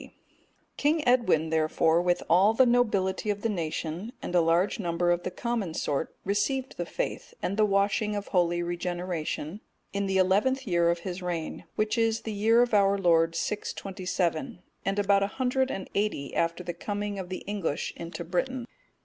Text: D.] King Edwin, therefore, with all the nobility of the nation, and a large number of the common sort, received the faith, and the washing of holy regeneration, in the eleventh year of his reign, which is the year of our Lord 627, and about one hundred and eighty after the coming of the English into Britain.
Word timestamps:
D.] 0.01 0.15
King 0.77 1.07
Edwin, 1.07 1.51
therefore, 1.51 2.01
with 2.01 2.23
all 2.27 2.55
the 2.55 2.65
nobility 2.65 3.29
of 3.29 3.43
the 3.43 3.49
nation, 3.49 4.13
and 4.19 4.33
a 4.33 4.41
large 4.41 4.79
number 4.79 5.11
of 5.11 5.21
the 5.21 5.29
common 5.29 5.75
sort, 5.75 6.15
received 6.25 6.75
the 6.77 6.87
faith, 6.87 7.35
and 7.43 7.55
the 7.55 7.67
washing 7.67 8.15
of 8.15 8.29
holy 8.29 8.63
regeneration, 8.63 9.61
in 9.93 10.07
the 10.07 10.17
eleventh 10.17 10.65
year 10.65 10.89
of 10.89 11.01
his 11.01 11.21
reign, 11.21 11.65
which 11.75 11.99
is 11.99 12.21
the 12.21 12.31
year 12.33 12.63
of 12.63 12.73
our 12.73 12.97
Lord 12.97 13.35
627, 13.35 14.63
and 14.83 14.97
about 14.97 15.21
one 15.21 15.29
hundred 15.29 15.69
and 15.69 15.87
eighty 15.93 16.33
after 16.35 16.63
the 16.63 16.73
coming 16.73 17.19
of 17.19 17.29
the 17.29 17.43
English 17.45 17.93
into 17.95 18.23
Britain. 18.23 18.65